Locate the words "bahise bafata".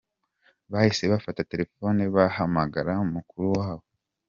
0.71-1.41